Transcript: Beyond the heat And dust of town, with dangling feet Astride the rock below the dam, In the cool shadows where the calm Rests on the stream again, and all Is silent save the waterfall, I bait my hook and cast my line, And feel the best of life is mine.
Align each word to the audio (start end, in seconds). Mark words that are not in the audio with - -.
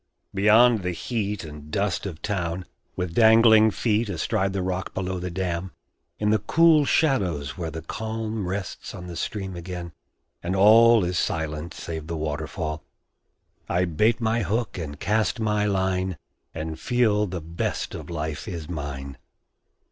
Beyond 0.33 0.81
the 0.81 0.93
heat 0.93 1.43
And 1.43 1.69
dust 1.69 2.07
of 2.07 2.23
town, 2.23 2.65
with 2.95 3.13
dangling 3.13 3.69
feet 3.69 4.09
Astride 4.09 4.51
the 4.51 4.63
rock 4.63 4.95
below 4.95 5.19
the 5.19 5.29
dam, 5.29 5.73
In 6.17 6.31
the 6.31 6.39
cool 6.39 6.85
shadows 6.85 7.55
where 7.55 7.69
the 7.69 7.83
calm 7.83 8.47
Rests 8.47 8.95
on 8.95 9.05
the 9.05 9.15
stream 9.15 9.55
again, 9.55 9.91
and 10.41 10.55
all 10.55 11.03
Is 11.03 11.19
silent 11.19 11.75
save 11.75 12.07
the 12.07 12.17
waterfall, 12.17 12.83
I 13.69 13.85
bait 13.85 14.19
my 14.19 14.41
hook 14.41 14.75
and 14.75 14.99
cast 14.99 15.39
my 15.39 15.65
line, 15.67 16.17
And 16.51 16.79
feel 16.79 17.27
the 17.27 17.39
best 17.39 17.93
of 17.93 18.09
life 18.09 18.47
is 18.47 18.67
mine. 18.67 19.19